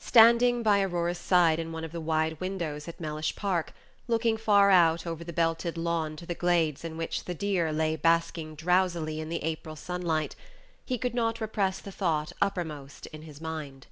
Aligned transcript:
Standing 0.00 0.64
by 0.64 0.82
Aurora's 0.82 1.18
side 1.18 1.60
in 1.60 1.70
one 1.70 1.84
of 1.84 1.92
the 1.92 2.00
wide 2.00 2.40
windows 2.40 2.88
at 2.88 2.98
Mellish 2.98 3.36
Park, 3.36 3.72
looking 4.08 4.36
far 4.36 4.72
out 4.72 5.06
over 5.06 5.22
the 5.22 5.32
belted 5.32 5.78
lawn 5.78 6.16
to 6.16 6.26
the 6.26 6.34
glades 6.34 6.82
in 6.84 6.96
which 6.96 7.26
the 7.26 7.32
deer 7.32 7.72
lay 7.72 7.94
basking 7.94 8.56
drowsily 8.56 9.20
in 9.20 9.28
the 9.28 9.44
April 9.44 9.76
sunlight, 9.76 10.34
he 10.84 10.98
could 10.98 11.14
not 11.14 11.40
repress 11.40 11.78
the 11.78 11.92
thought 11.92 12.32
uppermost 12.42 13.06
in 13.12 13.22
his 13.22 13.40
mind. 13.40 13.86